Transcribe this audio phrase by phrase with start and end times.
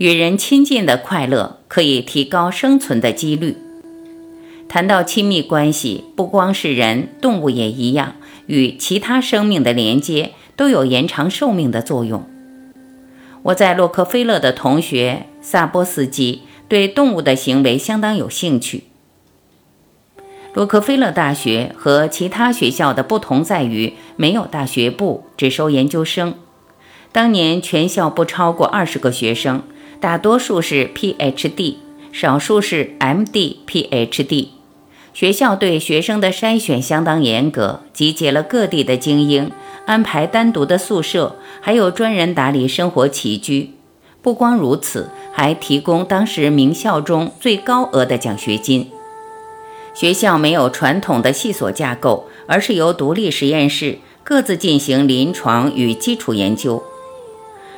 [0.00, 3.58] 与人亲近的快乐可以提高生存的几率。
[4.66, 8.14] 谈到亲密关系，不光是人，动物也一样，
[8.46, 12.24] 与其他生命的连接都有延长寿命的作用。
[13.42, 18.84] 我在洛克菲勒的同学萨波斯基对动物的行为相当有兴趣。
[20.54, 26.36] 洛克菲勒大学和其他学校的不同在于，没有大学部，只收研究生。
[27.12, 29.64] 当年全校不超过二十个学生，
[30.00, 31.76] 大多数是 Ph.D，
[32.10, 34.48] 少数是 M.D、Ph.D。
[35.12, 39.50] 学校对学生的筛选相当严格，集结了各地的精英，
[39.84, 43.74] 安排单独的宿舍，还有专人打理生活起居。
[44.22, 48.90] 不光如此，还提供当时名校中最高额的奖学金。
[49.92, 56.82] 学校没有传统的系所架构，而是由独立实验室各自进行临床与基础研究。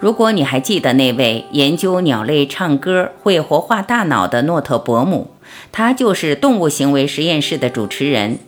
[0.00, 5.28] 如果你还记得那位研究鸟类唱歌会活化大脑的诺特伯姆，
[5.72, 8.38] 他就是动物行为实验室的主持人。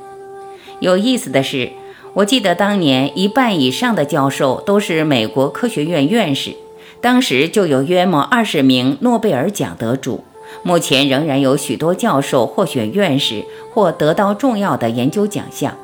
[0.81, 1.71] 有意思的是，
[2.15, 6.55] 我记得当年一半以上的教授都是美国科学院院士，
[7.01, 10.25] 当时就有约莫二十名诺贝尔奖得主。
[10.63, 15.77] 目前仍然有许多教授获选院士或得到重要的研究奖项。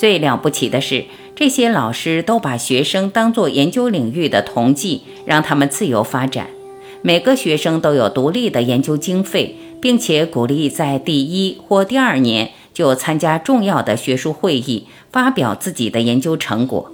[0.00, 1.04] 最了不起的是。
[1.36, 6.46] 这些老师都把学生当作研究领域的同济，让他们自由发展。
[7.02, 16.90] 每个学生都有独立的研究经费，并且鼓励在第一或第二年就参加重要的学术会议，发表自己的研究成果。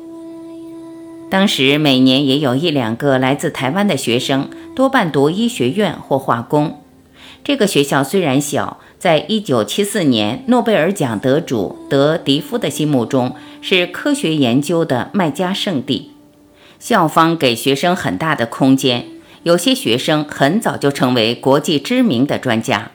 [1.31, 6.83] 当时每年也有一两个来自台湾的学生，多半读医学院或化工。
[7.45, 13.37] 这个学校虽然小，在一九七四年诺贝尔奖得主德迪夫的心目中。
[13.61, 16.11] 是科学研究的麦加圣地，
[16.81, 19.07] 校方给学生很大的空间，
[19.45, 22.91] 有些学生很早就成为国际知名的专家。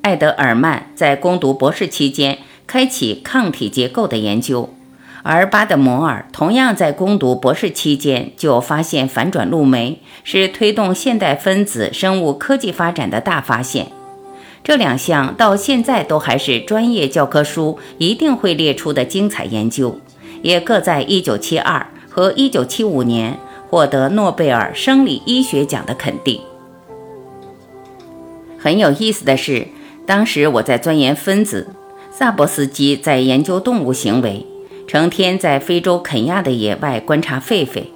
[0.00, 4.74] 艾德尔曼在攻读博士期间开启抗体结构的研究，
[5.22, 13.92] 而巴德摩尔同样在攻读博士期间就发现反转录酶，是推动现代分子生物科技发展的大发现。
[14.64, 19.98] 这两项到现在都还是专业教科书一定会列出的精彩研究，
[20.42, 26.40] 也各在1972和1975年获得诺贝尔生理医学奖的肯定。
[28.56, 29.66] 很有意思的是，
[30.06, 31.70] 当时我在钻研分子，
[32.12, 34.46] 萨博斯基在研究动物行为，
[34.86, 37.86] 成天在非洲肯亚的野外观察狒狒。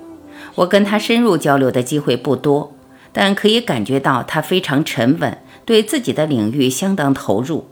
[0.56, 2.74] 我跟他深入交流的机会不多，
[3.12, 5.38] 但可以感觉到他非常沉稳。
[5.66, 7.66] 对自己的领域相当投入。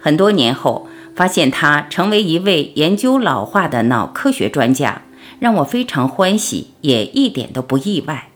[0.00, 5.02] 很多年后，发现他成为一位研究老化的脑科学专家，
[5.38, 8.30] 让我非常欢喜，也一点都不意外。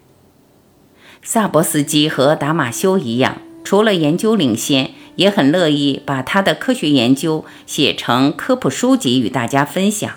[1.22, 10.10] 萨博斯基和达马修一样，除了研究领先，也很乐意把他的科学研究写成科普书籍与大家分享。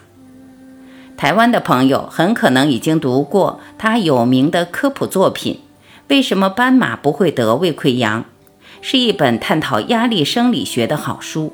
[1.15, 5.61] 台湾的朋友很可能已经读过他有名的科普作品。
[6.09, 8.25] 为什么斑马不会得胃溃疡？
[8.81, 11.53] 是一本探讨压力生理学的好书。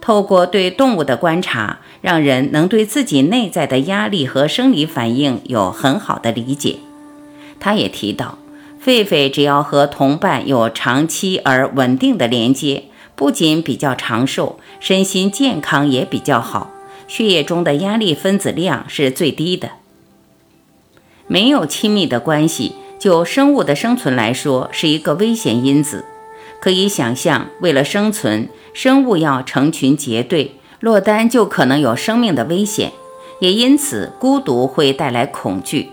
[0.00, 6.76] 透过对动物的观察，让人能对自己内在的压力和生理反应有很好的理解。
[7.58, 8.38] 他也提到，
[8.84, 12.84] 狒狒只要和同伴有长期而稳定的连接，
[13.16, 16.70] 不仅比较长寿，身心健康也比较好，
[17.08, 19.70] 血液中的压力分子量是最低的。
[21.26, 22.74] 没有亲密的关系。
[22.98, 26.04] 就生物的生存来说，是一个危险因子。
[26.60, 32.92] 可以想象，为了生存，生物要成群结队，落单就可能有生命的危险。
[33.40, 35.90] 也因此，孤独会带来恐惧。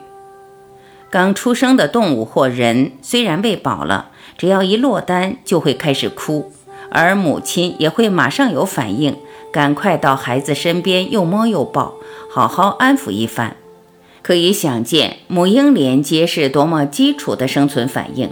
[1.10, 6.54] 刚出生的动物或人虽然喂饱了，只要一落单就会开始哭，
[6.90, 9.18] 而母亲也会马上有反应，
[9.52, 11.96] 赶快到孩子身边又摸又抱，
[12.30, 13.58] 好好安抚一番。
[14.22, 18.30] 可以想见，母婴连接是多么基础的生存反应。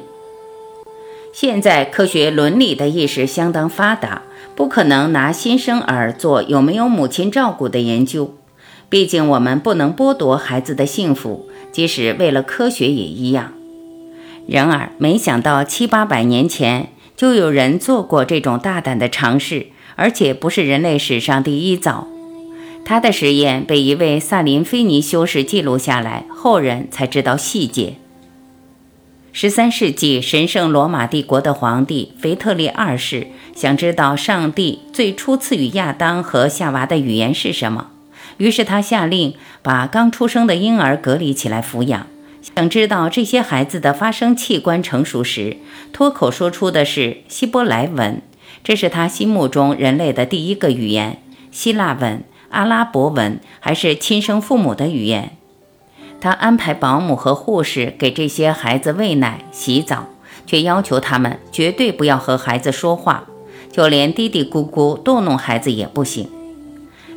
[1.33, 4.23] 现在科学伦理的意识相当发达，
[4.55, 8.35] 不可能拿新生儿做有没有母亲照顾的研究。
[8.89, 13.53] 毕竟我们不能剥夺孩子的幸福，即使为了科学也一样。
[14.47, 22.07] 然而，没想到七八百年前就有人做过这种大胆的尝试，而且不是人类史上第一遭。
[22.89, 27.97] 他的实验被一位萨林菲尼修士记录下来，后人才知道细节。
[29.31, 37.91] 十三世纪，神圣罗马帝国的皇帝腓特烈二世想知道上帝最初赐予亚当和夏娃的语言是什么，
[38.37, 42.07] 于是他下令把刚出生的婴儿隔离起来抚养，
[42.41, 45.57] 想知道这些孩子的发声器官成熟时，
[45.93, 48.23] 脱口说出的是希伯来文，
[48.63, 51.21] 这是他心目中人类的第一个语言，
[51.51, 52.23] 希腊文。
[52.49, 55.37] 阿拉伯文还是亲生父母的语言。
[56.21, 60.07] 他安排保姆和护士给这些孩子喂奶、洗澡，
[60.45, 63.23] 却要求他们绝对不要和孩子说话，
[63.71, 66.29] 就连嘀嘀咕咕逗弄孩子也不行。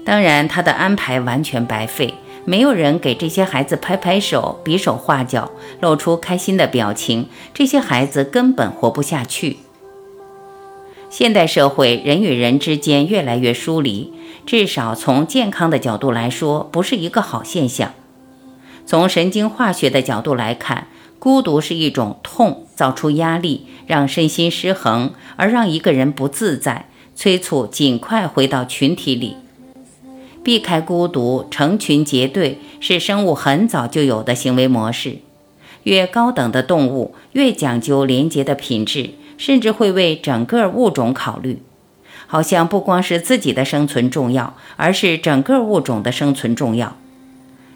[0.05, 2.15] 当然，他的安排完全白费，
[2.45, 5.51] 没有人给这些孩子拍拍手、比手画脚，
[5.81, 9.59] 露出开心的表情，这些孩子根本活不下去。
[11.13, 14.11] 现代社会，人与人之间越来越疏离。
[14.47, 17.93] 至少从健康的角度来说，不是一个好现象。
[18.87, 20.87] 从神经化学的角度来看，
[21.19, 29.37] 孤独是一种痛，造出压力，让身心失衡，而让一个人不自在，催促尽快回到群体里。
[30.43, 35.19] 避开孤独，成群结队，是生物很早就有的行为模式。
[35.83, 39.11] 越高等的动物，越讲究连结的品质，
[39.43, 41.61] 甚至会为整个物种考虑。
[42.29, 46.97] 好像不光是自己的生存重要，而是整个物种的生存重要。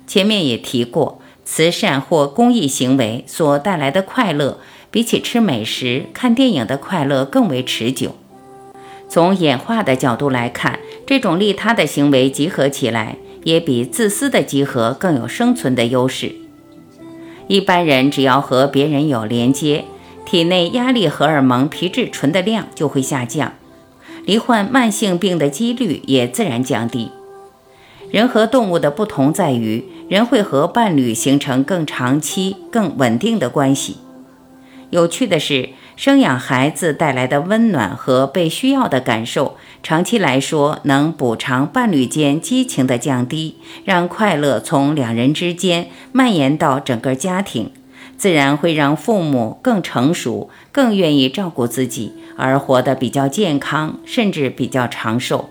[0.07, 4.61] 前面也提过，慈善或公益行为所带来的快乐，
[4.93, 8.15] 比起吃美食、看电影的快乐更为持久。
[9.09, 16.37] 从演化的角度来看，这种利他的行为集合起来，也比自私的集合更有生存的优势。
[17.49, 19.85] 一般人只要和别人有连接，
[20.27, 23.55] 体内压力荷尔蒙皮质醇的量就会下降。
[24.27, 27.13] 罹患慢性病的几率也自然降低。
[28.11, 33.99] 人和动物的不同在于，人会和伴侣形成更长期、更稳定的关系。
[34.91, 47.71] 有趣的是，生养孩子带来的温暖和被需要的感受，长期来说能补偿伴侣间激情的降低，让快乐从两人之间蔓延到整个家庭。
[48.17, 55.51] 自然会让父母更成熟，更愿意照顾自己，而活得比较健康，甚至比较长寿。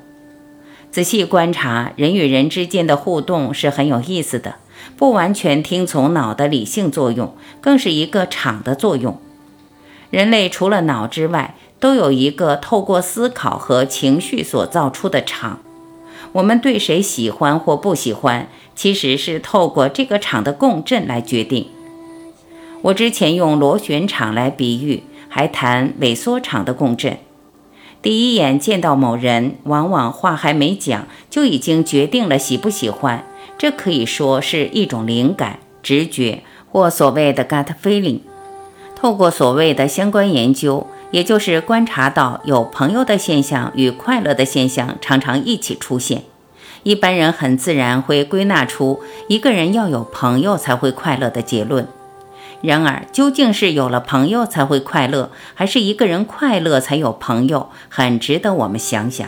[0.91, 4.55] 仔细观察，人与人之间的互动是很有意思的，
[4.95, 9.19] 不完全听从脑的理性作用，更是一个场的作用。
[10.09, 15.59] 人类除了脑之外，都有一个透过思考和情绪所造出的场。
[16.31, 21.67] 我们对谁喜欢或不喜欢，其实是透过这个场的共振来决定。
[22.85, 27.17] 我之前用螺旋场来比喻，还谈萎缩场的共振。
[28.03, 33.25] 第一眼见到某人，往往话还没讲，就已经决定了喜不喜欢。
[33.57, 38.19] 这可以说是一种灵感、直觉，或所谓的 gut feeling。
[38.95, 46.21] 透过所谓的相关研究，也就是观察到有朋友的现象与快乐的现象常常一起出现，
[46.83, 51.87] 一般人很自然会归纳出一个人要有朋友才会快乐的结论。
[52.61, 59.27] 然而，究竟是有了朋友才会快乐，还是一个人快乐才有朋友，很值得我们想想。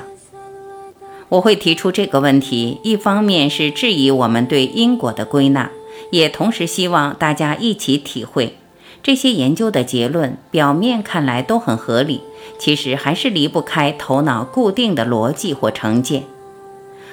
[1.30, 5.70] 我会提出这个问题，一方面是质疑我们对因果的归纳，
[6.10, 8.58] 也同时希望大家一起体会，
[9.04, 12.22] 这些研究的结论表面看来都很合理，
[12.58, 16.24] 其实还是离不开头脑固定的逻辑或成见。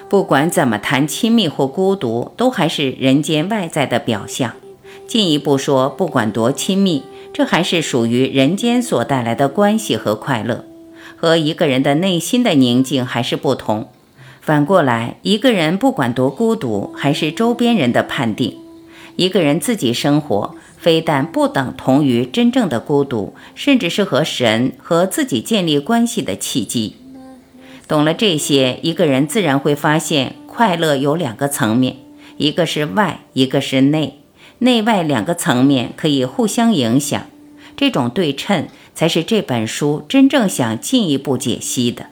[0.08, 4.52] 不管怎么谈亲密或孤独，都还是人间外在的表象。
[5.06, 10.64] 进一步说，不管多亲密，这还是属于人间所带来的关系和快乐，
[11.16, 13.88] 和一个人的内心的宁静还是不同。
[14.40, 18.58] 反过来，一个人不管多孤独，还是周边人的判定。
[19.16, 26.96] 一个人自己生活，非但不等同于真正的孤独，甚至是和神和自己建立关系的契机。
[27.86, 31.96] 懂了这些，一个人自然会发现，快乐有两个层面，
[32.38, 34.23] 一个是外，一个是内。
[34.58, 37.26] 内外两个层面可以互相影响，
[37.76, 42.06] 这种对称才是这本书真正想进一步解析的。